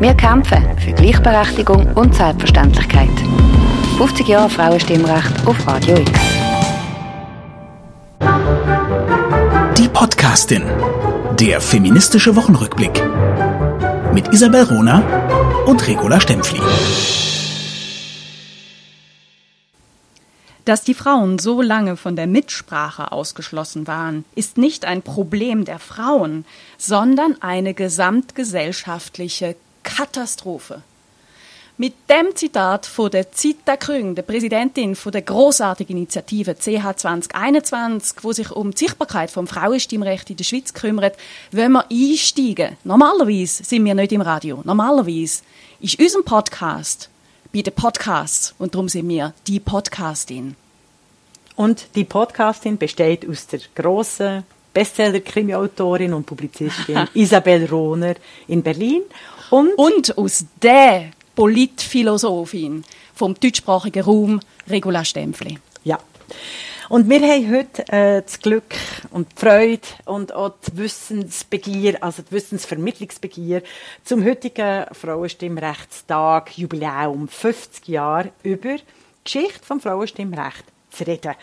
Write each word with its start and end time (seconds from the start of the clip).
Wir 0.00 0.14
kämpfen 0.14 0.78
für 0.78 0.92
Gleichberechtigung 0.92 1.92
und 1.92 2.14
Selbstverständlichkeit. 2.14 3.10
50 3.98 4.28
Jahre 4.28 4.48
Frauenstimmrecht 4.48 5.46
auf 5.46 5.66
Radio 5.66 5.98
X. 5.98 6.10
Die 9.76 9.88
Podcastin. 9.88 10.62
Der 11.38 11.60
feministische 11.60 12.34
Wochenrückblick. 12.34 12.98
Mit 14.14 14.32
Isabel 14.32 14.62
Rona 14.62 15.02
und 15.66 15.86
Regula 15.86 16.18
Stempfli. 16.18 16.60
Dass 20.64 20.82
die 20.82 20.94
Frauen 20.94 21.38
so 21.38 21.60
lange 21.60 21.98
von 21.98 22.16
der 22.16 22.26
Mitsprache 22.26 23.12
ausgeschlossen 23.12 23.86
waren, 23.86 24.24
ist 24.34 24.56
nicht 24.56 24.86
ein 24.86 25.02
Problem 25.02 25.66
der 25.66 25.78
Frauen, 25.78 26.46
sondern 26.78 27.36
eine 27.42 27.74
gesamtgesellschaftliche 27.74 29.56
Katastrophe. 29.82 30.82
Mit 31.80 31.94
dem 32.10 32.36
Zitat 32.36 32.84
von 32.84 33.10
der 33.10 33.32
Zita 33.32 33.74
Krüng, 33.74 34.14
der 34.14 34.20
Präsidentin 34.20 34.94
von 34.94 35.12
der 35.12 35.22
großartigen 35.22 35.96
Initiative 35.96 36.54
CH 36.54 36.96
2021, 36.96 38.18
wo 38.22 38.32
sich 38.32 38.50
um 38.50 38.72
die 38.72 38.78
Sichtbarkeit 38.84 39.30
vom 39.30 39.46
Frauenstimmrecht 39.46 40.28
in 40.28 40.36
der 40.36 40.44
Schweiz 40.44 40.74
kümmert, 40.74 41.16
wollen 41.52 41.72
wir 41.72 41.86
einsteigen. 41.90 42.76
Normalerweise 42.84 43.64
sind 43.64 43.86
wir 43.86 43.94
nicht 43.94 44.12
im 44.12 44.20
Radio. 44.20 44.60
Normalerweise 44.62 45.42
ist 45.80 45.98
unser 45.98 46.22
Podcast 46.22 47.08
bei 47.50 47.62
den 47.62 47.74
Podcasts 47.74 48.54
und 48.58 48.74
darum 48.74 48.90
sind 48.90 49.08
wir 49.08 49.32
die 49.46 49.58
Podcastin. 49.58 50.56
Und 51.56 51.88
die 51.94 52.04
Podcastin 52.04 52.76
besteht 52.76 53.26
aus 53.26 53.46
der 53.46 53.60
grossen 53.74 54.44
Bestseller-Krimi-Autorin 54.72 56.14
und 56.14 56.26
Publizistin 56.26 57.08
Isabel 57.14 57.66
Rohner 57.66 58.14
in 58.48 58.62
Berlin 58.62 59.02
und, 59.50 59.72
und 59.76 60.16
aus 60.18 60.44
der 60.62 61.10
Politphilosophin 61.34 62.84
vom 63.14 63.34
deutschsprachigen 63.34 64.02
Raum, 64.02 64.40
Regula 64.68 65.04
Stempfli. 65.04 65.58
Ja. 65.84 65.98
Und 66.90 67.08
wir 67.08 67.20
haben 67.20 67.54
heute 67.54 67.88
äh, 67.92 68.22
das 68.22 68.40
Glück 68.40 68.74
und 69.12 69.28
die 69.30 69.40
Freude 69.40 69.86
und 70.06 70.34
auch 70.34 70.54
die 70.66 70.76
Wissensbegier, 70.76 72.02
also 72.02 72.22
die 72.22 72.32
Wissensvermittlungsbegier 72.32 73.62
zum 74.04 74.24
heutigen 74.24 74.86
Frauenstimmrechtstag, 74.92 76.58
Jubiläum 76.58 77.28
50 77.28 77.86
Jahre 77.86 78.32
über 78.42 78.76
die 78.76 78.82
Geschichte 79.22 79.64
vom 79.64 79.80
Frauenstimmrecht 79.80 80.64
zu 80.90 81.06
reden. 81.06 81.34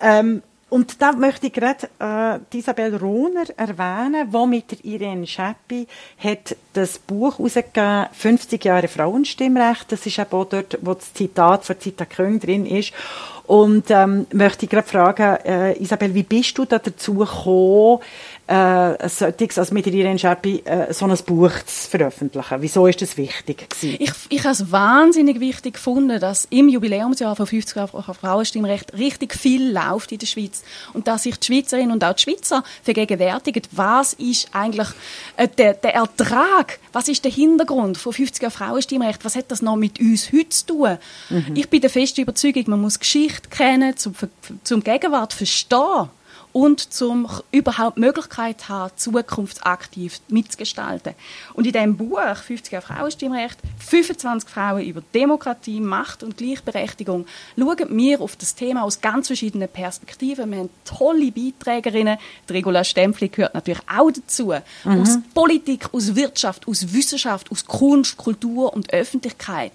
Ähm, 0.00 0.42
und 0.72 1.02
da 1.02 1.12
möchte 1.12 1.48
ich 1.48 1.52
gerade 1.52 1.90
äh, 2.00 2.56
Isabel 2.56 2.96
Rohner 2.96 3.44
erwähnen, 3.58 4.32
die 4.32 4.46
mit 4.46 4.70
der 4.70 4.82
Irene 4.82 5.26
Scheppi 5.26 5.86
hat 6.16 6.56
das 6.72 6.98
Buch 6.98 7.38
herausgegeben, 7.38 8.06
50 8.10 8.64
Jahre 8.64 8.88
Frauenstimmrecht. 8.88 9.92
Das 9.92 10.06
ist 10.06 10.18
auch 10.18 10.46
dort, 10.46 10.78
wo 10.80 10.94
das 10.94 11.12
Zitat 11.12 11.66
von 11.66 11.78
Zita 11.78 12.06
Köng 12.06 12.40
drin 12.40 12.64
ist. 12.64 12.94
Und 13.46 13.90
ähm, 13.90 14.26
möchte 14.32 14.64
ich 14.64 14.70
gerade 14.70 14.88
fragen, 14.88 15.36
äh, 15.44 15.78
Isabel, 15.78 16.14
wie 16.14 16.22
bist 16.22 16.56
du 16.56 16.64
da 16.64 16.78
dazu 16.78 17.16
gekommen, 17.16 17.98
äh, 18.46 19.08
solches, 19.08 19.58
also 19.58 19.72
mit 19.72 19.86
Irene 19.86 20.18
Scherpi, 20.18 20.62
äh, 20.64 20.92
so 20.92 21.06
ein 21.06 21.16
Buch 21.24 21.52
zu 21.64 21.90
veröffentlichen? 21.90 22.56
Wieso 22.60 22.86
ist 22.86 23.00
das 23.00 23.16
wichtig 23.16 23.68
gewesen? 23.68 23.96
Ich, 24.00 24.12
ich 24.28 24.40
habe 24.40 24.52
es 24.52 24.72
wahnsinnig 24.72 25.38
wichtig 25.40 25.74
gefunden, 25.74 26.18
dass 26.18 26.46
im 26.50 26.68
Jubiläumsjahr 26.68 27.36
von 27.36 27.46
50 27.46 27.76
Jahren 27.76 28.02
Frauenstimmrecht 28.02 28.94
richtig 28.94 29.34
viel 29.34 29.72
läuft 29.72 30.12
in 30.12 30.18
der 30.18 30.26
Schweiz 30.26 30.62
und 30.92 31.06
dass 31.06 31.22
sich 31.22 31.38
die 31.38 31.46
Schweizerinnen 31.46 31.92
und 31.92 32.04
auch 32.04 32.14
die 32.14 32.22
Schweizer 32.22 32.64
vergegenwärtigen, 32.82 33.62
was 33.70 34.14
ist 34.14 34.48
eigentlich 34.52 34.88
äh, 35.36 35.46
der, 35.46 35.74
der 35.74 35.94
Ertrag, 35.94 36.80
was 36.92 37.08
ist 37.08 37.24
der 37.24 37.30
Hintergrund 37.30 37.96
von 37.96 38.12
50 38.12 38.42
Jahren 38.42 38.52
Frauenstimmrecht, 38.52 39.24
was 39.24 39.36
hat 39.36 39.50
das 39.50 39.62
noch 39.62 39.76
mit 39.76 40.00
uns 40.00 40.32
heute 40.32 40.48
zu 40.48 40.66
tun? 40.66 40.98
Mhm. 41.30 41.52
Ich 41.54 41.68
bin 41.70 41.80
der 41.80 41.90
festen 41.90 42.22
Überzeugung, 42.22 42.64
man 42.66 42.80
muss 42.80 42.98
Geschichte 42.98 43.48
kennen, 43.48 43.96
zum, 43.96 44.14
zum 44.64 44.82
Gegenwart 44.82 45.32
verstehen 45.32 46.10
und 46.52 46.92
zum 46.92 47.28
überhaupt 47.50 47.96
Möglichkeit 47.96 48.68
haben, 48.68 48.92
zukunftsaktiv 48.96 50.20
mitzugestalten. 50.28 51.14
Und 51.54 51.66
in 51.66 51.72
diesem 51.72 51.96
Buch 51.96 52.20
50 52.34 52.72
Jahre 52.72 52.86
Frauenstimmrecht, 52.86 53.58
25 53.78 54.48
Frauen 54.48 54.82
über 54.82 55.02
Demokratie, 55.14 55.80
Macht 55.80 56.22
und 56.22 56.36
Gleichberechtigung, 56.36 57.26
schauen 57.58 57.96
wir 57.96 58.20
auf 58.20 58.36
das 58.36 58.54
Thema 58.54 58.82
aus 58.84 59.00
ganz 59.00 59.28
verschiedenen 59.28 59.68
Perspektiven. 59.68 60.50
Wir 60.50 60.58
haben 60.58 60.70
tolle 60.84 61.32
Beiträgerinnen. 61.32 62.18
Die 62.48 62.52
Regula 62.52 62.84
Stempfli 62.84 63.28
gehört 63.28 63.54
natürlich 63.54 63.82
auch 63.88 64.10
dazu. 64.10 64.52
Mhm. 64.84 65.00
Aus 65.00 65.18
Politik, 65.34 65.92
aus 65.92 66.14
Wirtschaft, 66.14 66.68
aus 66.68 66.92
Wissenschaft, 66.92 67.50
aus 67.50 67.64
Kunst, 67.64 68.16
Kultur 68.16 68.72
und 68.74 68.92
Öffentlichkeit. 68.92 69.72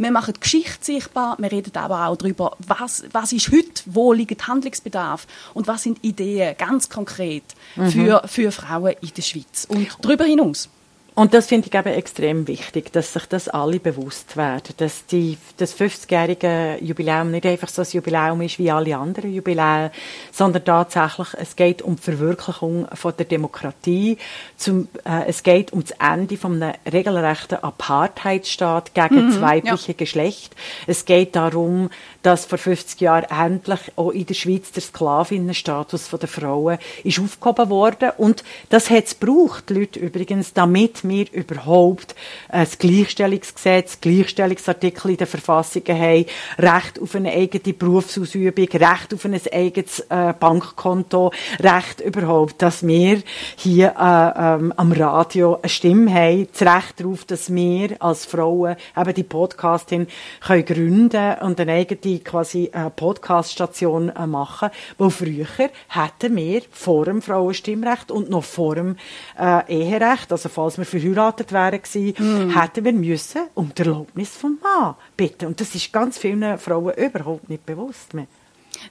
Wir 0.00 0.10
machen 0.10 0.32
die 0.32 0.40
Geschichte 0.40 0.82
sichtbar, 0.82 1.36
wir 1.38 1.52
reden 1.52 1.76
aber 1.76 2.06
auch 2.06 2.16
darüber, 2.16 2.56
was, 2.66 3.04
was 3.12 3.32
ist 3.32 3.52
heute, 3.52 3.82
wo 3.84 4.14
liegt 4.14 4.48
Handlungsbedarf 4.48 5.26
und 5.52 5.66
was 5.66 5.82
sind 5.82 6.02
Ideen 6.02 6.56
ganz 6.56 6.88
konkret 6.88 7.44
mhm. 7.76 7.90
für, 7.90 8.22
für 8.24 8.50
Frauen 8.50 8.94
in 9.02 9.10
der 9.14 9.20
Schweiz 9.20 9.66
und 9.68 9.88
darüber 10.00 10.24
hinaus. 10.24 10.70
Und 11.20 11.34
das 11.34 11.48
finde 11.48 11.68
ich 11.68 11.74
eben 11.74 11.92
extrem 11.92 12.48
wichtig, 12.48 12.94
dass 12.94 13.12
sich 13.12 13.26
das 13.26 13.50
alle 13.50 13.78
bewusst 13.78 14.38
werden, 14.38 14.72
dass 14.78 15.04
die, 15.04 15.36
das 15.58 15.78
50-jährige 15.78 16.78
Jubiläum 16.80 17.30
nicht 17.30 17.44
einfach 17.44 17.68
so 17.68 17.82
ein 17.82 17.88
Jubiläum 17.92 18.40
ist 18.40 18.58
wie 18.58 18.70
alle 18.70 18.96
anderen 18.96 19.30
Jubiläen, 19.30 19.90
sondern 20.32 20.64
tatsächlich, 20.64 21.28
es 21.36 21.56
geht 21.56 21.82
um 21.82 21.96
die 21.96 22.02
Verwirklichung 22.02 22.88
von 22.94 23.12
der 23.18 23.26
Demokratie, 23.26 24.16
zum, 24.56 24.88
äh, 25.04 25.26
es 25.26 25.42
geht 25.42 25.74
um 25.74 25.82
das 25.82 25.90
Ende 26.00 26.38
von 26.38 26.62
einem 26.62 26.74
regelrechten 26.90 27.62
Apartheidstaat 27.62 28.94
gegen 28.94 29.26
mhm, 29.26 29.28
das 29.28 29.40
weibliche 29.42 29.92
ja. 29.92 29.98
Geschlecht. 29.98 30.56
Es 30.86 31.04
geht 31.04 31.36
darum, 31.36 31.90
dass 32.22 32.46
vor 32.46 32.56
50 32.56 32.98
Jahren 32.98 33.24
endlich 33.24 33.80
auch 33.96 34.10
in 34.12 34.24
der 34.24 34.32
Schweiz 34.32 34.72
der 34.72 34.82
Sklavinnenstatus 34.82 36.08
der 36.08 36.28
Frauen 36.30 36.78
ist 37.04 37.18
aufgehoben 37.20 37.68
worden 37.68 38.12
und 38.16 38.42
das 38.70 38.88
hat 38.88 39.04
es 39.04 39.20
gebraucht, 39.20 39.68
Leute 39.68 39.98
übrigens, 39.98 40.54
damit 40.54 41.04
wir 41.10 41.26
überhaupt 41.32 42.14
ein 42.48 42.66
Gleichstellungsgesetz, 42.78 44.00
Gleichstellungsartikel 44.00 45.10
in 45.10 45.16
den 45.18 45.26
Verfassungen 45.26 45.98
haben, 45.98 46.26
Recht 46.58 47.00
auf 47.00 47.14
eine 47.14 47.32
eigene 47.32 47.74
Berufsausübung, 47.74 48.68
Recht 48.68 49.12
auf 49.14 49.24
ein 49.24 49.38
eigenes 49.52 50.00
äh, 50.08 50.32
Bankkonto, 50.38 51.32
Recht 51.60 52.00
überhaupt, 52.00 52.62
dass 52.62 52.86
wir 52.86 53.22
hier 53.56 53.94
äh, 53.98 54.54
ähm, 54.54 54.72
am 54.76 54.92
Radio 54.92 55.56
eine 55.56 55.68
Stimme 55.68 56.14
haben, 56.14 56.48
das 56.52 56.62
Recht 56.62 57.00
darauf, 57.00 57.24
dass 57.24 57.52
wir 57.52 57.96
als 58.00 58.24
Frauen 58.24 58.76
eben 58.96 59.14
die 59.14 59.22
Podcastin 59.24 60.06
können 60.40 60.64
gründen 60.64 61.34
und 61.40 61.60
eine 61.60 61.72
eigene 61.72 62.20
quasi 62.20 62.70
eine 62.72 62.90
Podcaststation 62.90 64.10
äh, 64.10 64.26
machen, 64.26 64.70
wo 64.98 65.10
früher 65.10 65.46
hätten 65.88 66.36
wir 66.36 66.62
vor 66.70 67.04
dem 67.04 67.22
Frauenstimmrecht 67.22 68.10
und 68.10 68.30
noch 68.30 68.44
vor 68.44 68.74
dem 68.74 68.96
äh, 69.38 69.72
Eherecht, 69.72 70.32
also 70.32 70.48
falls 70.48 70.78
wir 70.78 70.84
verheiratet 70.90 71.52
wären 71.52 71.80
gewesen, 71.82 72.48
mm. 72.48 72.58
hätten 72.58 72.84
wir 72.84 72.92
müssen 72.92 73.42
um 73.54 73.72
die 73.74 73.82
Erlaubnis 73.82 74.30
vom 74.30 74.58
Mann 74.62 74.94
bitten. 75.16 75.46
Und 75.46 75.60
das 75.60 75.74
ist 75.74 75.92
ganz 75.92 76.18
vielen 76.18 76.58
Frauen 76.58 76.94
überhaupt 76.94 77.48
nicht 77.48 77.64
bewusst 77.64 78.12
mehr. 78.14 78.26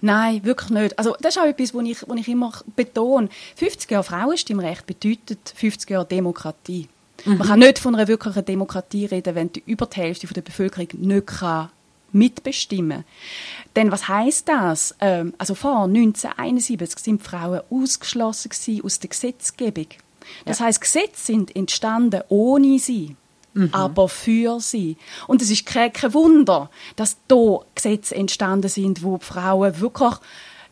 Nein, 0.01 0.43
wirklich 0.43 0.69
nicht. 0.69 0.97
Also 0.97 1.15
das 1.19 1.35
ist 1.35 1.41
auch 1.41 1.47
etwas, 1.47 1.73
was 1.73 1.83
ich, 1.83 2.07
was 2.07 2.19
ich 2.19 2.27
immer 2.27 2.51
betone. 2.75 3.29
50 3.55 3.91
Jahre 3.91 4.03
Frauenstimmrecht 4.03 4.85
bedeutet 4.85 5.53
50 5.55 5.89
Jahre 5.89 6.05
Demokratie. 6.05 6.87
Mhm. 7.25 7.37
Man 7.37 7.47
kann 7.47 7.59
nicht 7.59 7.79
von 7.79 7.95
einer 7.95 8.07
wirklichen 8.07 8.45
Demokratie 8.45 9.05
reden, 9.05 9.35
wenn 9.35 9.51
die 9.51 9.63
über 9.65 9.85
die 9.85 9.97
Hälfte 9.97 10.27
der 10.27 10.41
Bevölkerung 10.41 10.87
nicht 10.93 11.27
kann 11.27 11.69
mitbestimmen. 12.11 13.03
Denn 13.75 13.91
was 13.91 14.07
heißt 14.07 14.47
das? 14.47 14.95
Ähm, 14.99 15.33
also 15.37 15.53
vor 15.53 15.83
1971 15.83 16.99
sind 16.99 17.21
Frauen 17.23 17.61
ausgeschlossen 17.69 18.49
aus 18.83 18.99
der 18.99 19.09
Gesetzgebung. 19.09 19.87
Das 20.45 20.59
ja. 20.59 20.65
heißt, 20.65 20.81
Gesetze 20.81 21.25
sind 21.25 21.55
entstanden 21.55 22.21
ohne 22.29 22.79
sie. 22.79 23.15
Mhm. 23.53 23.69
aber 23.71 24.07
für 24.07 24.59
sie. 24.59 24.95
Und 25.25 25.41
es 25.41 25.49
ist 25.49 25.65
kein, 25.65 25.91
kein 25.91 26.13
Wunder, 26.13 26.69
dass 26.95 27.17
da 27.27 27.59
Gesetze 27.73 28.13
entstanden 28.15 28.69
sind, 28.69 29.03
wo 29.03 29.17
Frauen 29.17 29.79
wirklich 29.79 30.13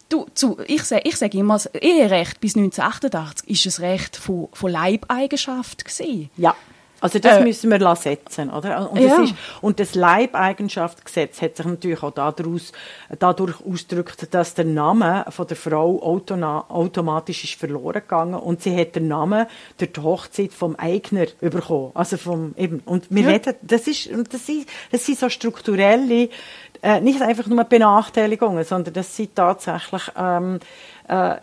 Du, 0.09 0.25
zu, 0.33 0.57
ich 0.67 0.83
sage 0.83 1.01
ich 1.03 1.17
sag 1.17 1.33
immer, 1.33 1.55
das 1.55 1.65
Eherecht 1.65 2.39
bis 2.39 2.55
1988 2.55 3.49
ist 3.49 3.65
das 3.65 3.81
Recht 3.81 4.15
von, 4.15 4.47
von 4.53 4.71
Leibeigenschaft 4.71 5.83
gewesen. 5.83 6.29
Ja. 6.37 6.55
Also 6.99 7.19
das 7.19 7.37
äh, 7.37 7.43
müssen 7.43 7.69
wir 7.69 7.95
setzen, 7.95 8.49
oder? 8.49 8.91
Und, 8.91 8.99
ja. 8.99 9.09
das 9.09 9.29
ist, 9.29 9.35
und 9.61 9.79
das 9.79 9.93
Leibeigenschaftsgesetz 9.93 11.41
hat 11.41 11.57
sich 11.57 11.65
natürlich 11.65 12.01
auch 12.01 12.11
daraus, 12.11 12.71
dadurch 13.19 13.57
ausgedrückt, 13.65 14.27
dass 14.31 14.55
der 14.55 14.65
Name 14.65 15.25
von 15.29 15.47
der 15.47 15.57
Frau 15.57 16.01
automatisch 16.01 17.43
ist 17.43 17.53
verloren 17.53 18.01
gegangen 18.01 18.33
und 18.33 18.63
sie 18.63 18.75
hat 18.75 18.95
den 18.95 19.07
Namen 19.07 19.45
durch 19.77 19.93
die 19.93 20.01
Hochzeit 20.01 20.53
vom 20.53 20.75
Eigner 20.75 21.27
bekommen. 21.39 21.91
Also 21.93 22.17
vom 22.17 22.55
eben 22.57 22.81
und 22.85 23.07
wir 23.09 23.23
ja. 23.23 23.29
reden, 23.29 23.55
das 23.61 23.87
ist, 23.87 24.09
das 24.31 24.49
ist, 24.49 24.67
das 24.91 25.05
sind 25.05 25.19
so 25.19 25.29
strukturelle, 25.29 26.29
äh, 26.81 27.01
nicht 27.01 27.21
einfach 27.21 27.47
nur 27.47 27.63
Benachteiligungen, 27.63 28.63
sondern 28.63 28.93
das 28.93 29.15
sind 29.15 29.35
tatsächlich 29.35 30.03
ähm, 30.17 30.59
äh, 31.07 31.35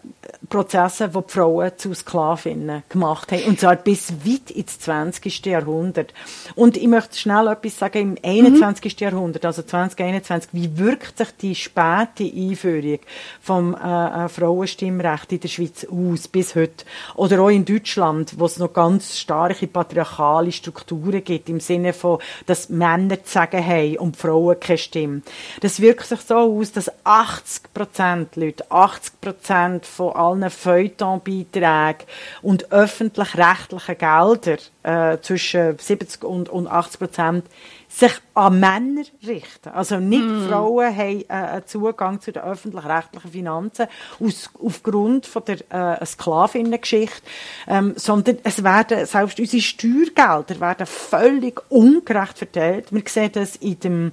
Prozesse, 0.49 1.09
die 1.09 1.19
die 1.27 1.33
Frauen 1.33 1.73
zu 1.77 1.95
Sklavinnen 1.95 2.83
gemacht 2.89 3.33
haben. 3.33 3.45
Und 3.45 3.61
zwar 3.61 3.77
bis 3.77 4.13
weit 4.25 4.51
ins 4.51 4.79
20. 4.79 5.47
Jahrhundert. 5.47 6.13
Und 6.55 6.77
ich 6.77 6.87
möchte 6.87 7.17
schnell 7.17 7.49
etwas 7.49 7.79
sagen, 7.79 8.17
im 8.17 8.19
21. 8.23 8.95
Mhm. 8.95 9.05
Jahrhundert, 9.05 9.45
also 9.47 9.63
2021, 9.63 10.51
wie 10.53 10.79
wirkt 10.79 11.19
sich 11.19 11.29
die 11.41 11.55
späte 11.55 12.25
Einführung 12.25 12.99
vom 13.41 13.75
äh, 13.75 14.25
äh, 14.25 14.29
Frauenstimmrecht 14.29 15.33
in 15.33 15.41
der 15.41 15.49
Schweiz 15.49 15.87
aus, 15.91 16.29
bis 16.29 16.55
heute? 16.55 16.85
Oder 17.15 17.41
auch 17.41 17.49
in 17.49 17.65
Deutschland, 17.65 18.39
wo 18.39 18.45
es 18.45 18.59
noch 18.59 18.73
ganz 18.73 19.19
starke 19.19 19.67
patriarchale 19.67 20.53
Strukturen 20.53 21.25
gibt, 21.25 21.49
im 21.49 21.61
Sinne 21.61 21.95
von, 21.95 22.19
dass 22.45 22.69
Männer 22.69 23.25
zu 23.25 23.33
sagen 23.33 23.65
haben 23.65 23.97
und 23.97 24.17
Frauen 24.19 24.61
keine 24.61 24.79
Stimme. 24.79 25.23
Das 25.61 25.81
wirkt 25.81 26.07
sich 26.07 26.21
so 26.21 26.37
aus, 26.37 26.73
dass 26.73 26.91
80 27.05 27.73
Prozent 27.73 28.37
Leute, 28.37 28.71
80 28.71 29.21
Prozent 29.21 29.87
von 29.87 30.15
allen 30.15 30.51
Feuilletonbeiträgen 30.51 32.07
und 32.43 32.73
öffentlich-rechtlichen 32.73 33.99
Geldern 33.99 34.59
äh, 34.83 35.19
zwischen 35.21 35.79
70 35.79 36.25
und, 36.25 36.49
und 36.49 36.67
80 36.69 36.99
Prozent 36.99 37.47
sich 37.95 38.13
an 38.35 38.59
Männer 38.59 39.05
richten. 39.25 39.69
Also 39.69 40.01
nicht 40.01 40.25
mm. 40.25 40.49
Frauen 40.49 40.97
haben 40.97 41.25
äh, 41.29 41.63
Zugang 41.65 42.21
zu 42.21 42.33
den 42.33 42.43
öffentlich-rechtlichen 42.43 43.31
Finanzen 43.31 43.87
aus, 44.19 44.51
aufgrund 44.61 45.27
von 45.27 45.45
der 45.45 46.01
äh, 46.01 46.05
Sklavinnengeschichte, 46.05 47.23
ähm, 47.69 47.93
sondern 47.95 48.39
es 48.43 48.65
werden, 48.65 49.07
selbst 49.07 49.39
unsere 49.39 49.63
Steuergelder 49.63 50.59
werden 50.59 50.87
völlig 50.87 51.61
ungerecht 51.71 52.39
verteilt. 52.39 52.87
Wir 52.91 53.03
sehen 53.07 53.31
das 53.33 53.55
in 53.57 53.79
dem, 53.79 54.13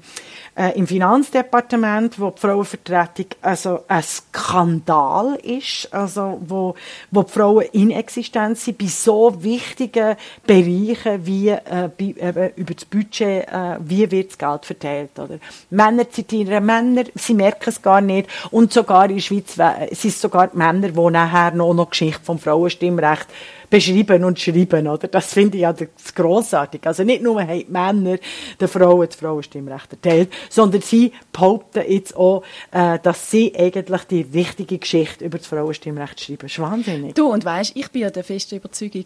äh, 0.56 0.78
im 0.78 0.86
Finanzdepartement, 0.86 2.20
wo 2.20 2.30
die 2.30 2.40
Frauenvertretung 2.40 3.26
also 3.42 3.80
ein 3.88 4.04
Skandal 4.04 5.38
ist, 5.38 5.92
also 5.92 6.40
wo, 6.46 6.76
wo 7.10 7.24
die 7.24 7.32
Frauen 7.32 7.66
inexistent 7.72 8.60
sind 8.60 8.78
bei 8.78 8.86
so 8.86 9.42
wichtigen 9.42 10.18
Bereichen 10.46 11.26
wie 11.26 11.50
äh, 11.50 11.90
bei, 11.98 12.14
äh, 12.20 12.52
über 12.56 12.76
das 12.76 12.86
Budget 12.86 13.48
äh, 13.48 13.71
wie 13.80 14.10
wird 14.12 14.32
das 14.32 14.38
Geld 14.38 14.66
verteilt. 14.66 15.20
Oder? 15.20 15.40
Männer 15.70 16.10
zitieren 16.10 16.66
Männer, 16.66 17.04
sie 17.16 17.34
merken 17.34 17.70
es 17.70 17.82
gar 17.82 18.02
nicht. 18.02 18.30
Und 18.52 18.74
sogar 18.74 19.10
in 19.10 19.16
der 19.16 19.22
Schweiz 19.22 19.58
sind 19.92 20.14
sogar 20.14 20.48
die 20.48 20.58
Männer, 20.58 20.90
die 20.90 21.10
nachher 21.12 21.52
noch, 21.52 21.74
noch 21.74 21.90
Geschichte 21.90 22.22
vom 22.24 22.40
Frauenstimmrecht 22.40 23.28
beschreiben 23.72 24.24
und 24.26 24.40
schreiben, 24.40 24.88
oder? 24.88 25.08
Das 25.08 25.34
finde 25.34 25.58
ich 25.58 25.62
ja 25.64 25.74
das 25.74 26.14
grossartig. 26.14 26.86
Also 26.86 27.04
nicht 27.04 27.24
nur 27.24 27.42
haben 27.42 27.58
die 27.58 27.66
Männer 27.70 28.18
den 28.60 28.68
Frauen 28.68 29.08
das 29.08 29.16
Frauenstimmrecht 29.16 29.94
erteilt, 29.94 30.32
sondern 30.50 30.82
sie 30.82 31.14
behaupten 31.32 31.84
jetzt 31.88 32.16
auch, 32.16 32.44
äh, 32.72 33.00
dass 33.00 33.32
sie 33.32 33.56
eigentlich 33.58 34.04
die 34.04 34.22
richtige 34.34 34.78
Geschichte 34.78 35.26
über 35.26 35.38
das 35.38 35.48
Frauenstimmrecht 35.48 36.20
schreiben. 36.20 36.42
Das 36.42 36.52
ist 36.52 36.60
wahnsinnig. 36.60 37.16
Du, 37.16 37.32
und 37.32 37.46
weißt, 37.46 37.72
ich 37.76 37.90
bin 37.90 38.02
ja 38.04 38.10
der 38.10 38.26
festen 38.26 38.58
Überzeugung, 38.58 39.06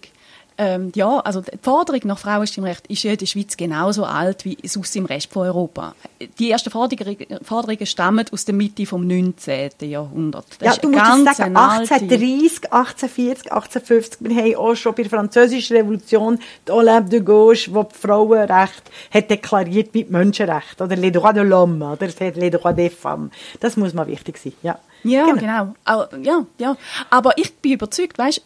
ähm, 0.57 0.91
ja, 0.95 1.19
also 1.19 1.41
die 1.41 1.57
Forderung 1.61 2.01
nach 2.05 2.17
Frauenstimmrecht 2.17 2.87
ist 2.87 3.03
ja 3.03 3.11
in 3.11 3.17
der 3.17 3.25
Schweiz 3.25 3.57
genauso 3.57 4.05
alt 4.05 4.45
wie 4.45 4.57
sonst 4.63 4.95
im 4.95 5.05
Rest 5.05 5.31
von 5.31 5.47
Europa. 5.47 5.95
Die 6.39 6.49
ersten 6.49 6.69
Forderungen, 6.69 7.17
Forderungen 7.43 7.85
stammen 7.85 8.25
aus 8.31 8.45
der 8.45 8.55
Mitte 8.55 8.85
vom 8.85 9.05
19. 9.05 9.71
Jahrhundert. 9.81 10.45
Das 10.59 10.77
ja, 10.77 10.81
du 10.81 10.89
musst 10.89 11.37
sagen, 11.37 11.57
1830, 11.57 12.71
1840, 12.71 13.51
1850, 13.51 14.17
wir 14.21 14.35
haben 14.35 14.55
auch 14.55 14.75
schon 14.75 14.95
bei 14.95 15.03
der 15.03 15.09
französischen 15.09 15.75
Revolution 15.75 16.39
die 16.65 16.71
Olympe 16.71 17.09
de 17.09 17.19
Gauche, 17.19 17.73
wo 17.73 17.83
die 17.83 17.95
Frauenrecht 17.95 18.83
hat 19.13 19.29
deklariert 19.29 19.89
wie 19.93 20.05
die 20.05 20.11
Menschenrechte, 20.11 20.83
oder 20.83 20.95
les 20.95 21.11
droits 21.11 21.33
de 21.33 21.43
l'homme, 21.43 21.91
oder 21.91 22.07
les 22.07 22.51
droits 22.51 22.75
des 22.77 22.93
femmes. 22.93 23.31
Das 23.59 23.75
muss 23.75 23.93
mal 23.93 24.07
wichtig 24.07 24.37
sein, 24.37 24.53
ja. 24.63 24.79
Ja, 25.05 25.31
genau. 25.33 25.75
genau. 25.85 26.07
Ja, 26.21 26.45
ja. 26.57 26.77
Aber 27.09 27.37
ich 27.37 27.53
bin 27.55 27.73
überzeugt, 27.73 28.17
weißt, 28.17 28.41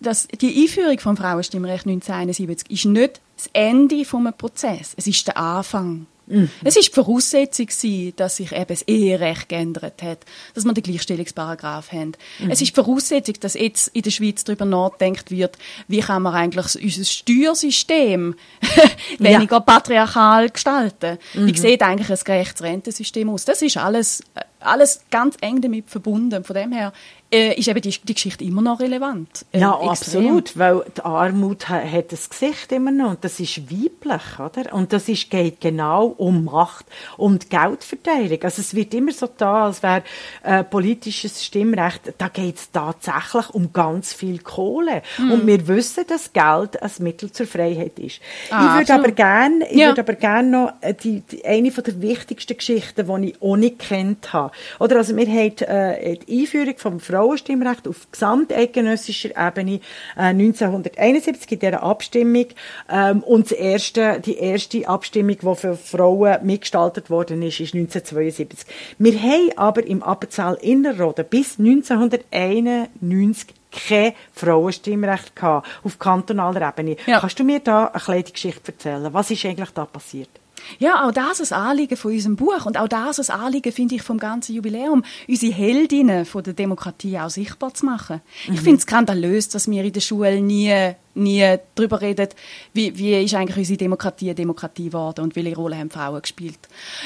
dass 0.00 0.28
die 0.28 0.62
Einführung 0.62 0.98
vom 0.98 1.16
Frauenstimmrecht 1.16 1.86
1971 1.86 2.70
ist 2.70 2.84
nicht 2.84 3.20
das 3.36 3.50
Ende 3.52 4.04
vom 4.04 4.32
Prozess. 4.36 4.94
Es 4.96 5.06
ist 5.06 5.26
der 5.26 5.36
Anfang. 5.36 6.06
Mhm. 6.26 6.50
Es 6.64 6.76
ist 6.76 6.88
die 6.88 6.94
Voraussetzung, 6.94 7.68
dass 8.16 8.36
sich 8.36 8.52
eben 8.52 8.66
das 8.68 8.82
Eherecht 8.82 9.48
geändert 9.48 10.02
hat, 10.02 10.20
dass 10.54 10.64
wir 10.64 10.72
den 10.72 10.82
Gleichstellungsparagraf 10.82 11.92
haben. 11.92 12.12
Mhm. 12.38 12.50
Es 12.50 12.60
ist 12.60 12.76
die 12.76 12.80
Voraussetzung, 12.80 13.34
dass 13.40 13.54
jetzt 13.54 13.88
in 13.88 14.02
der 14.02 14.10
Schweiz 14.10 14.44
darüber 14.44 14.64
nachdenkt 14.64 15.30
wird, 15.30 15.58
wie 15.88 16.00
kann 16.00 16.22
man 16.22 16.34
eigentlich 16.34 16.82
unser 16.82 17.04
Steuersystem 17.04 18.34
weniger 19.18 19.56
ja. 19.56 19.60
patriarchal 19.60 20.50
gestalten. 20.50 21.18
Mhm. 21.34 21.46
Wie 21.46 21.58
sieht 21.58 21.82
eigentlich 21.82 22.10
ein 22.10 22.24
gerechtes 22.24 22.62
Rentensystem 22.62 23.28
aus? 23.28 23.44
Das 23.44 23.62
ist 23.62 23.76
alles, 23.76 24.22
alles 24.60 25.00
ganz 25.10 25.36
eng 25.40 25.60
damit 25.60 25.90
verbunden. 25.90 26.44
Von 26.44 26.54
dem 26.54 26.72
her 26.72 26.92
äh, 27.32 27.58
ist 27.58 27.68
eben 27.68 27.80
die, 27.80 27.90
die 27.90 28.14
Geschichte 28.14 28.44
immer 28.44 28.60
noch 28.60 28.80
relevant. 28.80 29.46
Äh, 29.52 29.60
ja, 29.60 29.70
extrem. 29.72 29.88
absolut, 29.88 30.58
weil 30.58 30.84
die 30.96 31.00
Armut 31.00 31.68
hat, 31.68 31.90
hat 31.90 32.12
das 32.12 32.28
Gesicht 32.28 32.70
immer 32.72 32.90
noch 32.90 33.10
und 33.10 33.24
das 33.24 33.40
ist 33.40 33.70
weiblich, 33.70 34.38
oder? 34.38 34.74
Und 34.74 34.92
das 34.92 35.08
ist, 35.08 35.30
geht 35.30 35.60
genau 35.60 36.06
um 36.18 36.44
Macht, 36.44 36.86
um 37.16 37.38
die 37.38 37.48
Geldverteilung. 37.48 38.42
Also 38.42 38.60
es 38.60 38.74
wird 38.74 38.92
immer 38.92 39.12
so 39.12 39.28
da, 39.34 39.66
als 39.66 39.82
wäre 39.82 40.02
äh, 40.42 40.62
politisches 40.62 41.44
Stimmrecht, 41.44 42.12
da 42.18 42.28
geht 42.28 42.56
es 42.56 42.70
tatsächlich 42.70 43.50
um 43.50 43.72
ganz 43.72 44.12
viel 44.12 44.38
Kohle. 44.38 45.02
Mm. 45.18 45.32
Und 45.32 45.46
wir 45.46 45.66
wissen, 45.68 46.04
dass 46.06 46.32
Geld 46.32 46.82
ein 46.82 46.90
Mittel 46.98 47.32
zur 47.32 47.46
Freiheit 47.46 47.98
ist. 47.98 48.20
Ah, 48.50 48.78
ich 48.80 48.80
würde 48.80 48.94
aber 48.94 49.12
gerne, 49.12 49.70
ich 49.70 49.78
ja. 49.78 49.88
würde 49.88 50.02
aber 50.02 50.14
gerne 50.14 50.50
noch 50.50 50.72
äh, 50.82 50.92
die, 50.92 51.20
die, 51.20 51.44
eine 51.44 51.70
von 51.70 51.84
der 51.84 52.00
wichtigsten 52.02 52.56
Geschichten, 52.56 53.06
die 53.06 53.28
ich 53.30 53.42
auch 53.42 53.56
nicht 53.56 53.78
kennt 53.78 54.32
habe. 54.34 54.52
Oder 54.78 54.96
also 54.96 55.16
wir 55.16 55.26
haben 55.26 55.58
äh, 55.58 56.18
die 56.18 56.42
Einführung 56.42 56.74
vom 56.76 57.00
Frau 57.00 57.21
Frauenstimmrecht 57.22 57.86
auf 57.86 58.10
gesamteidgenössischer 58.10 59.30
Ebene 59.30 59.80
äh, 60.16 60.30
1971 60.30 61.52
in 61.52 61.58
dieser 61.60 61.82
Abstimmung 61.82 62.46
ähm, 62.90 63.22
und 63.22 63.50
das 63.50 63.52
erste, 63.52 64.18
die 64.20 64.36
erste 64.38 64.88
Abstimmung, 64.88 65.36
die 65.40 65.54
für 65.54 65.76
Frauen 65.76 66.44
mitgestaltet 66.44 67.10
worden 67.10 67.42
ist, 67.42 67.60
ist 67.60 67.74
1972. 67.74 68.66
Wir 68.98 69.22
haben 69.22 69.50
aber 69.56 69.86
im 69.86 70.02
Appenzell 70.02 70.58
Innerrhoden 70.60 71.24
bis 71.30 71.60
1991 71.60 73.54
kein 73.70 74.14
Frauenstimmrecht 74.32 75.36
gehabt, 75.36 75.68
auf 75.84 75.98
kantonaler 75.98 76.68
Ebene. 76.68 76.96
Ja. 77.06 77.20
Kannst 77.20 77.38
du 77.38 77.44
mir 77.44 77.60
da 77.60 77.86
eine 77.86 78.02
kleine 78.02 78.24
Geschichte 78.24 78.72
erzählen? 78.72 79.14
Was 79.14 79.30
ist 79.30 79.44
eigentlich 79.46 79.70
da 79.70 79.86
passiert? 79.86 80.41
Ja, 80.78 81.06
auch 81.06 81.12
das 81.12 81.40
ist 81.40 81.52
ein 81.52 81.60
Anliegen 81.60 81.96
von 81.96 82.12
unserem 82.12 82.36
Buch 82.36 82.66
und 82.66 82.78
auch 82.78 82.88
das 82.88 83.18
ist 83.18 83.30
ein 83.30 83.40
Anliegen, 83.40 83.72
finde 83.72 83.94
ich, 83.94 84.02
vom 84.02 84.18
ganzen 84.18 84.54
Jubiläum, 84.54 85.04
unsere 85.28 85.52
Heldinnen 85.52 86.24
von 86.24 86.42
der 86.42 86.54
Demokratie 86.54 87.18
auch 87.18 87.30
sichtbar 87.30 87.74
zu 87.74 87.86
machen. 87.86 88.20
Mhm. 88.46 88.54
Ich 88.54 88.60
finde 88.60 88.76
es 88.78 88.82
skandalös, 88.82 89.48
dass 89.48 89.70
wir 89.70 89.84
in 89.84 89.92
der 89.92 90.00
Schule 90.00 90.40
nie, 90.40 90.92
nie 91.14 91.56
darüber 91.74 92.00
reden, 92.00 92.28
wie, 92.72 92.96
wie 92.96 93.22
ist 93.22 93.34
eigentlich 93.34 93.58
unsere 93.58 93.78
Demokratie 93.78 94.26
eine 94.26 94.34
Demokratie 94.34 94.86
geworden 94.86 95.22
und 95.22 95.36
welche 95.36 95.56
Rolle 95.56 95.76
haben 95.76 95.90
Frauen 95.90 96.22
gespielt. 96.22 96.58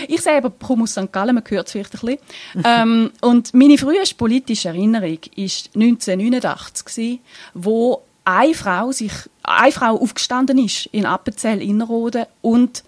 Ich 0.09 0.23
selber 0.23 0.51
komme 0.51 0.85
aus 0.85 0.93
St. 0.93 1.13
Gallen, 1.13 1.35
man 1.35 1.45
hört 1.47 1.67
es 1.67 1.73
vielleicht 1.73 1.95
ein 1.95 2.01
bisschen. 2.01 2.19
ähm, 2.65 3.11
und 3.21 3.55
meine 3.55 3.79
früheste 3.79 4.15
politische 4.15 4.69
Erinnerung 4.69 5.19
war 5.19 5.53
1989 5.75 6.85
gewesen, 6.85 7.21
wo 7.55 8.03
eine 8.27 8.55
Frau 8.55 8.93
sich, 8.93 9.13
eine 9.45 9.73
Frau 9.73 9.97
aufgestanden 9.97 10.59
ist 10.59 10.87
in 10.87 11.07
Appenzell 11.07 11.63
Innerrhoden 11.63 12.27
und 12.43 12.83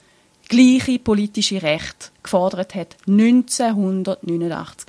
gleiche 0.48 0.98
politische 0.98 1.62
Recht 1.62 2.12
gefordert 2.22 2.74
hat. 2.74 2.96
1989. 3.06 4.88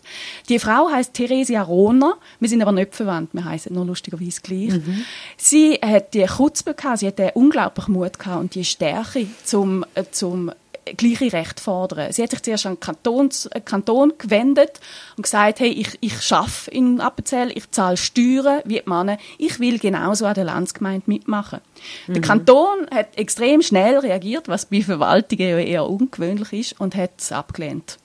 Die 0.49 0.59
Frau 0.59 0.89
heißt 0.89 1.13
Theresia 1.13 1.61
Rohner. 1.61 2.17
Wir 2.39 2.49
sind 2.49 2.61
aber 2.61 2.71
nicht 2.71 2.95
verwandt. 2.95 3.33
Wir 3.33 3.45
heißen 3.45 3.73
nur 3.73 3.85
lustigerweise 3.85 4.41
gleich. 4.41 4.71
Mhm. 4.71 5.05
Sie 5.37 5.73
hat 5.73 6.13
die 6.13 6.25
gehabt. 6.25 6.99
Sie 6.99 7.07
hat 7.07 7.19
den 7.19 7.31
unglaublichen 7.33 7.93
Mut 7.93 8.19
gehabt 8.19 8.41
und 8.41 8.55
die 8.55 8.65
Stärke 8.65 9.27
zum, 9.43 9.85
äh, 9.95 10.03
zum 10.11 10.51
gleiche 10.96 11.31
Recht 11.34 11.60
fordern. 11.60 12.12
Sie 12.12 12.24
hat 12.24 12.31
sich 12.31 12.41
zuerst 12.41 12.65
an 12.65 12.75
den 12.75 12.79
Kantons, 12.79 13.46
äh, 13.48 13.62
Kanton 13.62 14.13
gewendet 14.17 14.79
und 15.17 15.24
gesagt, 15.24 15.60
hey, 15.60 15.69
ich, 15.69 15.98
ich 16.01 16.22
schaffe 16.22 16.72
in 16.72 17.01
Appenzell, 17.01 17.51
ich 17.55 17.69
zahle 17.72 17.98
Steuern 17.98 18.62
wie 18.65 18.81
die 18.81 18.89
Männer, 18.89 19.17
ich 19.38 19.60
will 19.60 19.79
genauso 19.79 20.25
an 20.25 20.34
der 20.34 20.46
Landsgemeinde 20.46 21.03
mitmachen. 21.08 21.60
Mhm. 22.08 22.13
Der 22.13 22.22
Kanton 22.22 22.88
hat 22.91 23.17
extrem 23.17 23.62
schnell 23.62 24.00
reagiert, 24.00 24.48
was 24.48 24.65
bei 24.65 24.81
Verwaltungen 24.81 25.50
ja 25.50 25.58
eher 25.58 25.89
ungewöhnlich 25.89 26.53
ist, 26.53 26.79
und 26.79 26.96
hat 26.96 27.12
es 27.17 27.31
abgelehnt. 27.31 27.98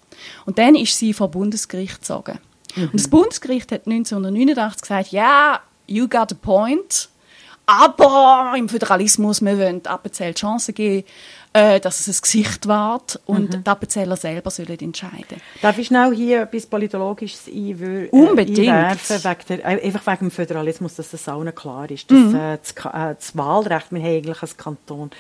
Und 0.47 0.59
dann 0.59 0.75
ist 0.75 0.99
sie 0.99 1.13
vor 1.13 1.29
Bundesgericht 1.29 2.01
gezogen. 2.01 2.39
Mhm. 2.77 2.85
Und 2.85 2.95
das 2.95 3.09
Bundesgericht 3.09 3.73
hat 3.73 3.87
1989 3.87 4.83
gesagt, 4.83 5.13
ja, 5.13 5.61
you 5.87 6.09
got 6.09 6.33
a 6.33 6.37
point, 6.41 7.09
aber 7.67 8.55
im 8.57 8.69
Föderalismus, 8.69 9.41
wir 9.41 9.59
wollen 9.59 9.85
Appenzell 9.87 10.35
Chancen 10.35 10.75
geben, 10.75 11.07
äh, 11.53 11.79
dass 11.81 12.01
es 12.01 12.19
ein 12.19 12.21
Gesicht 12.21 12.67
wahrt 12.67 13.21
und 13.27 13.55
mhm. 13.55 13.63
die 13.65 13.71
Appenzeller 13.71 14.17
selber 14.17 14.51
sollen 14.51 14.79
entscheiden. 14.79 15.41
Darf 15.63 15.79
ich 15.79 15.87
schnell 15.87 16.13
hier 16.15 16.43
etwas 16.43 16.67
Politologisches 16.67 17.47
Unbedingt. 18.11 18.59
einwerfen, 18.59 19.23
wegen 19.23 19.39
der, 19.49 19.65
äh, 19.65 19.87
einfach 19.87 20.07
wegen 20.07 20.29
dem 20.29 20.31
Föderalismus, 20.33 20.97
dass 20.97 21.11
das 21.11 21.29
allen 21.29 21.55
klar 21.55 21.89
ist. 21.91 22.11
Dass, 22.11 22.19
Mhm. 22.19 22.35
äh, 22.35 22.59
das, 22.59 22.71
äh, 22.93 23.15
das 23.15 23.37
Wahlrecht, 23.37 23.93
wir 23.93 24.03
haben 24.03 24.09
eigentlich 24.17 24.43
als 24.43 24.57
Kanton, 24.57 25.11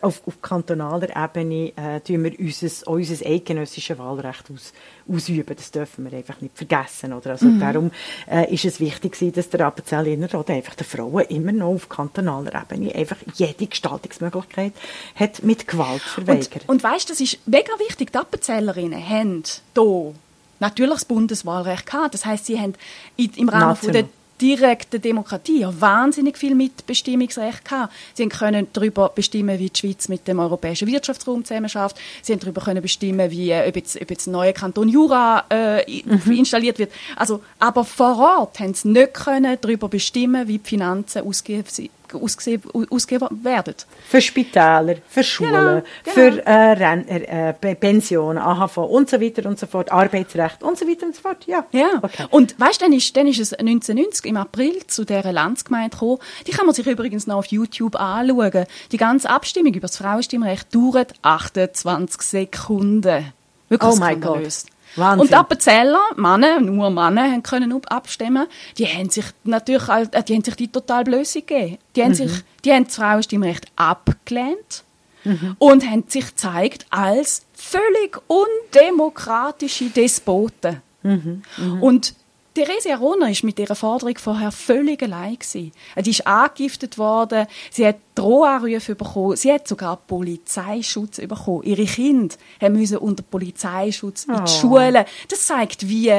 auf, 0.00 0.22
auf 0.26 0.40
kantonaler 0.40 1.08
Ebene 1.16 1.72
äh, 1.76 2.00
tun 2.00 2.24
wir 2.24 2.38
unser, 2.38 2.88
auch 2.88 2.94
unser 2.94 3.26
eidgenössisches 3.26 3.98
Wahlrecht 3.98 4.50
aus, 4.50 4.72
ausüben. 5.08 5.54
Das 5.56 5.70
dürfen 5.70 6.10
wir 6.10 6.16
einfach 6.16 6.40
nicht 6.40 6.56
vergessen. 6.56 7.12
Oder? 7.12 7.30
Also 7.30 7.48
darum 7.58 7.90
äh, 8.30 8.52
ist 8.52 8.64
es 8.64 8.80
wichtig, 8.80 9.12
gewesen, 9.12 9.32
dass 9.32 9.50
der 9.50 9.66
Appenzell 9.66 10.06
Innerrhoden 10.06 10.54
einfach 10.54 10.74
den 10.74 10.86
Frauen 10.86 11.24
immer 11.26 11.52
noch 11.52 11.74
auf 11.74 11.88
kantonaler 11.88 12.62
Ebene 12.62 12.94
einfach 12.94 13.18
jede 13.34 13.66
Gestaltungsmöglichkeit 13.66 14.72
hat 15.14 15.42
mit 15.42 15.68
Gewalt 15.68 16.02
verweigert. 16.02 16.62
Und, 16.66 16.76
und 16.76 16.82
weißt, 16.82 17.10
das 17.10 17.20
ist 17.20 17.38
mega 17.46 17.72
wichtig. 17.78 18.12
Die 18.12 18.18
Appenzellerinnen 18.18 19.08
haben 19.08 19.42
hier 19.74 20.14
natürlich 20.60 20.94
das 20.94 21.04
Bundeswahlrecht 21.04 21.86
gehabt. 21.86 22.14
Das 22.14 22.24
heißt, 22.24 22.46
sie 22.46 22.58
haben 22.58 22.74
im 23.16 23.48
Rahmen 23.48 23.76
von 23.76 23.92
der. 23.92 24.08
Direkten 24.42 25.00
Demokratie 25.00 25.60
ja 25.60 25.80
wahnsinnig 25.80 26.36
viel 26.36 26.54
Mitbestimmungsrecht 26.54 27.64
gehabt. 27.64 27.92
Sie 28.14 28.28
können 28.28 28.66
darüber 28.72 29.08
bestimmen, 29.08 29.58
wie 29.58 29.70
die 29.70 29.78
Schweiz 29.78 30.08
mit 30.08 30.26
dem 30.26 30.40
europäischen 30.40 30.88
Wirtschaftsraum 30.88 31.44
zusammenarbeitet. 31.44 31.98
Sie 32.22 32.32
haben 32.32 32.40
darüber 32.40 32.60
können 32.60 32.82
bestimmen, 32.82 33.30
wie, 33.30 33.50
äh, 33.50 33.68
ob 33.68 33.76
jetzt, 33.76 34.00
ob 34.00 34.10
jetzt 34.10 34.26
ein 34.26 34.32
neuer 34.32 34.52
Kanton 34.52 34.88
Jura 34.88 35.44
äh, 35.48 36.02
Mhm. 36.02 36.32
installiert 36.32 36.78
wird. 36.78 36.92
Also, 37.16 37.42
aber 37.58 37.84
vor 37.84 38.18
Ort 38.18 38.58
haben 38.60 38.74
sie 38.74 38.88
nicht 38.88 39.14
können 39.14 39.56
darüber 39.60 39.88
bestimmen, 39.88 40.48
wie 40.48 40.58
die 40.58 40.68
Finanzen 40.68 41.22
ausgegeben, 41.22 41.64
ausgesehen, 41.66 41.90
ausgegeben 42.14 43.44
werden. 43.44 43.74
Für 44.08 44.20
Spitäler, 44.20 44.96
für 45.08 45.22
Schulen, 45.24 45.52
Genau, 45.52 45.82
genau. 46.04 46.12
für 46.14 46.46
äh, 46.46 46.52
Ren 46.72 47.08
äh, 47.08 47.48
äh, 47.50 47.52
Pe- 47.54 47.74
Pensionen, 47.74 48.38
AHV 48.38 48.76
und 48.78 49.08
so 49.10 49.20
weiter 49.20 49.48
und 49.48 49.58
so 49.58 49.66
fort, 49.66 49.90
Arbeitsrecht 49.90 50.62
und 50.62 50.78
so 50.78 50.86
weiter 50.86 51.06
und 51.06 51.14
so 51.14 51.22
fort. 51.22 51.44
Ja, 51.46 51.64
Ja, 51.72 52.00
Okay. 52.02 52.26
und 52.30 52.58
weißt, 52.58 52.82
dann 52.82 52.92
ist, 52.92 53.16
dann 53.16 53.26
ist 53.26 53.40
es 53.40 53.52
1990 53.52 54.26
im 54.26 54.36
April 54.36 54.86
zu 54.86 55.04
dieser 55.04 55.32
Landsgemeinde 55.32 55.90
gekommen. 55.90 56.18
Die 56.46 56.50
kann 56.52 56.66
man 56.66 56.74
sich 56.74 56.86
übrigens 56.86 57.26
noch 57.26 57.36
auf 57.36 57.46
YouTube 57.46 57.96
anschauen. 57.96 58.66
Die 58.92 58.96
ganze 58.96 59.30
Abstimmung 59.30 59.72
über 59.74 59.86
das 59.88 59.96
Frauenstimmrecht 59.96 60.74
dauert 60.74 61.14
28 61.22 62.22
Sekunden. 62.22 63.32
Wirklich 63.68 63.90
Oh 63.92 63.96
mein 63.96 64.20
skandalös. 64.20 64.66
Wahnsinn. 64.96 65.20
Und 65.20 65.30
die 65.30 65.34
Appenzeller, 65.34 66.00
Männer, 66.16 66.60
nur 66.60 66.90
Männer, 66.90 67.22
haben 67.30 67.42
können 67.42 67.72
ab- 67.72 67.86
abstimmen. 67.90 68.46
Die 68.78 68.86
haben 68.86 69.08
sich 69.10 69.24
natürlich, 69.44 69.88
äh, 69.88 70.22
die 70.22 70.34
haben 70.34 70.44
sich 70.44 70.56
die 70.56 70.68
total 70.68 71.04
blöse 71.04 71.40
gegeben. 71.42 71.78
Die 71.96 72.02
haben 72.02 72.10
Mhm. 72.10 72.14
sich, 72.14 72.32
die 72.64 72.72
haben 72.72 72.84
das 72.84 72.96
Frauenstimmrecht 72.96 73.66
abgelehnt 73.76 74.84
Mhm. 75.24 75.56
und 75.58 75.86
haben 75.88 76.04
sich 76.08 76.26
gezeigt 76.26 76.86
als 76.90 77.42
völlig 77.54 78.18
undemokratische 78.26 79.86
Despoten. 79.90 80.82
Mhm. 81.02 81.42
Und 81.80 82.14
Therese 82.54 82.92
Aroner 82.92 83.30
ist 83.30 83.44
mit 83.44 83.58
ihrer 83.58 83.74
Forderung 83.74 84.18
vorher 84.18 84.52
völlig 84.52 85.02
allein 85.02 85.38
gewesen. 85.38 85.72
Sie 86.02 86.10
ist 86.10 86.26
angegiftet 86.26 86.98
worden, 86.98 87.46
sie 87.70 87.86
hat 87.86 87.96
Drohanrufe 88.14 88.94
bekommen, 88.94 89.36
sie 89.36 89.52
hat 89.52 89.66
sogar 89.66 89.96
Polizeischutz 89.96 91.16
bekommen. 91.16 91.62
Ihre 91.62 91.84
Kinder 91.86 92.36
müssen 92.68 92.98
unter 92.98 93.22
Polizeischutz 93.22 94.24
in 94.24 94.34
Oh. 94.34 94.44
die 94.44 94.50
Schule. 94.52 95.06
Das 95.28 95.46
zeigt, 95.46 95.88
wie, 95.88 96.12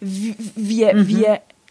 wie, 0.00 0.34
wie, 0.54 0.86
wie 1.08 1.26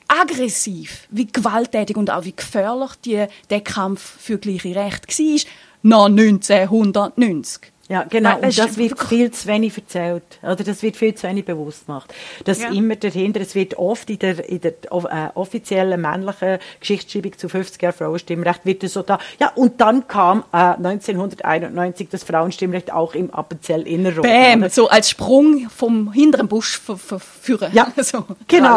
aggressiv, 0.07 1.07
wie 1.11 1.27
gewalttätig 1.27 1.95
und 1.95 2.09
auch 2.09 2.25
wie 2.25 2.35
gefährlich 2.35 2.91
die, 3.05 3.25
der 3.49 3.61
Kampf 3.61 4.01
für 4.19 4.37
gleiche 4.37 4.75
Rechte 4.75 5.07
war. 5.07 5.41
Noch 5.81 6.05
1990. 6.07 7.71
Ja, 7.89 8.03
genau. 8.03 8.29
Nein, 8.29 8.37
Und 8.37 8.45
das 8.57 8.67
das 8.67 8.77
wird 8.77 8.99
viel 9.01 9.31
zu 9.31 9.47
wenig 9.47 9.75
erzählt. 9.75 10.23
Oder 10.43 10.57
das 10.63 10.83
wird 10.83 10.95
viel 10.95 11.15
zu 11.15 11.27
wenig 11.27 11.45
bewusst 11.45 11.87
gemacht. 11.87 12.13
Dass 12.45 12.61
Ja. 12.61 12.69
immer 12.69 12.95
dahinter, 12.95 13.41
es 13.41 13.55
wird 13.55 13.77
oft 13.79 14.09
in 14.11 14.19
der, 14.19 14.47
in 14.47 14.61
der 14.61 14.73
äh, 14.91 15.29
offiziellen 15.33 15.99
männlichen 15.99 16.59
Geschichtsschreibung 16.79 17.35
zu 17.37 17.49
50 17.49 17.81
Jahren 17.81 17.93
Frauenstimmrecht 17.95 18.63
wird 18.63 18.83
es 18.83 18.93
so 18.93 19.01
da. 19.01 19.17
Ja, 19.39 19.51
und 19.55 19.81
dann 19.81 20.07
kam 20.07 20.43
äh, 20.53 20.57
1991 20.57 22.09
das 22.09 22.23
Frauenstimmrecht 22.23 22.91
auch 22.93 23.13
im 23.15 23.31
Appenzell 23.33 23.87
Innerrhoden. 23.87 24.21
Bäm, 24.21 24.59
oder? 24.59 24.69
so 24.69 24.87
als 24.89 25.09
Sprung 25.09 25.67
vom 25.69 26.11
hinteren 26.13 26.47
Busch 26.47 26.79
führen. 27.41 27.71
Ja, 27.73 27.91
so. 27.97 28.25
genau. 28.47 28.75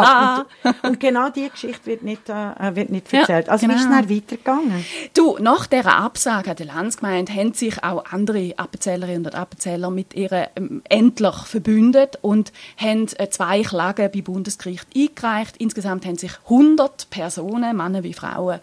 Und, 0.63 0.83
und 0.83 0.99
genau 0.99 1.29
diese 1.29 1.49
Geschichte 1.51 1.85
wird 1.85 2.03
nicht, 2.03 2.29
äh, 2.29 2.75
wird 2.75 2.89
nicht 2.89 3.11
Ja, 3.13 3.19
erzählt. 3.19 3.49
also 3.49 3.67
wie 3.67 3.71
ist 3.73 3.81
es 3.81 3.85
genau. 3.85 3.97
dann 4.01 4.09
weitergegangen? 4.09 4.85
Du, 5.15 5.37
nach 5.39 5.67
dieser 5.67 5.97
Absage 5.97 6.49
an 6.51 6.55
der 6.57 6.65
Landsgemeinde 6.65 7.31
haben 7.33 7.53
sich 7.53 7.83
auch 7.83 8.03
andere 8.05 8.57
Appenzellerinnen 9.03 9.25
und 9.25 9.35
Appenzeller 9.35 9.89
mit 9.89 10.13
ihr 10.13 10.49
ähm, 10.55 10.81
endlich 10.89 11.35
verbündet 11.35 12.17
und 12.21 12.51
haben 12.77 13.07
äh, 13.17 13.29
zwei 13.29 13.61
Klagen 13.61 14.11
beim 14.11 14.23
Bundesgericht 14.23 14.87
eingereicht. 14.95 15.57
Insgesamt 15.57 16.05
haben 16.05 16.17
sich 16.17 16.31
100 16.45 17.09
Personen, 17.09 17.77
Männer 17.77 18.03
wie 18.03 18.13
Frauen, 18.13 18.59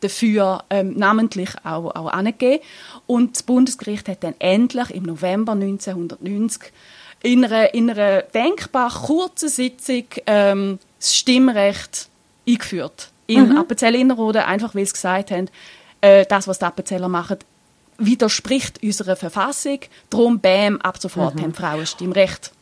dafür 0.00 0.64
ähm, 0.70 0.94
namentlich 0.96 1.50
auch, 1.64 1.94
auch 1.94 2.12
angegeben. 2.12 2.62
Und 3.06 3.36
das 3.36 3.42
Bundesgericht 3.42 4.08
hat 4.08 4.24
dann 4.24 4.34
endlich 4.38 4.90
im 4.90 5.04
November 5.04 5.52
1990 5.52 6.72
in 7.22 7.44
einer, 7.44 7.72
in 7.72 7.90
einer 7.90 8.22
denkbar 8.22 8.90
kurzen 8.90 9.48
Sitzung 9.48 10.04
ähm, 10.26 10.78
das 10.98 11.14
Stimmrecht 11.14 12.08
eingeführt. 12.48 13.10
In 13.28 13.56
Appenzell 13.56 13.94
Innerrhoden, 13.94 14.42
einfach 14.42 14.74
weil 14.74 14.84
sie 14.84 14.92
gesagt 14.92 15.30
haben, 15.30 15.48
äh, 16.00 16.26
das, 16.26 16.48
was 16.48 16.58
die 16.58 16.64
Appenzeller 16.64 17.08
machen, 17.08 17.38
widerspricht 17.98 18.82
unserer 18.82 19.16
Verfassung. 19.16 19.80
Darum, 20.10 20.40
bam, 20.40 20.80
ab 20.80 20.98
sofort 21.00 21.40
haben 21.40 21.54
Frauen 21.54 21.86
Stimmrecht. 21.86 22.52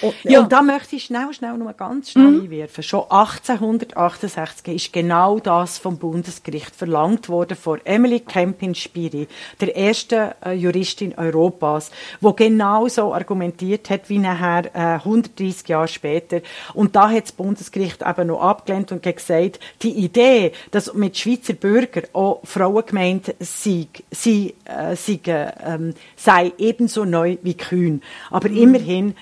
Und, 0.00 0.14
Ja. 0.24 0.40
und 0.40 0.52
da 0.52 0.62
möchte 0.62 0.96
ich 0.96 1.04
schnell, 1.04 1.32
schnell 1.32 1.56
nur 1.58 1.72
ganz 1.74 2.10
schnell 2.10 2.40
einwerfen. 2.42 2.82
Schon 2.82 3.04
1868 3.08 4.74
ist 4.74 4.92
genau 4.92 5.38
das 5.38 5.78
vom 5.78 5.98
Bundesgericht 5.98 6.74
verlangt 6.74 7.28
worden 7.28 7.56
von 7.56 7.80
Emily 7.84 8.20
Kempin-Spiri, 8.20 9.28
der 9.60 9.76
ersten 9.76 10.30
äh, 10.44 10.52
Juristin 10.52 11.14
Europas, 11.16 11.90
wo 12.20 12.32
genau 12.32 12.88
so 12.88 13.14
argumentiert 13.14 13.90
hat 13.90 14.08
wie 14.08 14.18
nachher 14.18 14.74
äh, 14.74 14.94
130 14.98 15.68
Jahre 15.68 15.88
später. 15.88 16.40
Und 16.74 16.96
da 16.96 17.10
hat 17.10 17.24
das 17.24 17.32
Bundesgericht 17.32 18.02
eben 18.02 18.28
noch 18.28 18.40
abgelehnt 18.40 18.92
und 18.92 19.02
gesagt, 19.02 19.60
die 19.82 19.90
Idee, 19.92 20.52
dass 20.70 20.94
mit 20.94 21.16
Schweizer 21.16 21.52
Bürgern 21.54 22.04
auch 22.12 22.40
Frauen 22.44 22.84
gemeint 22.86 23.34
sei, 23.40 23.86
sei, 24.10 24.54
äh, 24.64 24.96
sei, 24.96 25.20
ähm, 25.64 25.94
sei 26.16 26.52
ebenso 26.58 27.04
neu 27.04 27.36
wie 27.42 27.54
kühn. 27.54 28.02
Aber 28.30 28.48
immerhin 28.48 29.14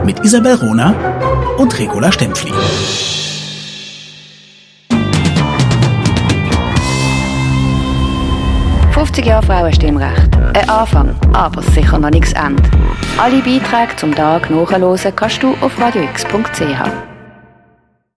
mit 0.05 0.25
Isabel 0.25 0.55
Rona 0.55 1.57
und 1.59 1.79
Regula 1.79 2.11
Stempfli. 2.11 2.53
«50 9.19 9.27
Jahre 9.27 9.47
Frauenstimmrecht. 9.47 10.37
Ein 10.55 10.69
Anfang, 10.69 11.17
aber 11.33 11.61
sicher 11.61 11.99
noch 11.99 12.11
nichts 12.11 12.33
Ende. 12.35 12.63
Alle 13.17 13.43
Beiträge 13.43 13.97
zum 13.97 14.15
Tag 14.15 14.49
nachhören 14.49 15.17
kannst 15.17 15.43
du 15.43 15.57
auf 15.61 15.77
radiox.ch. 15.81 17.18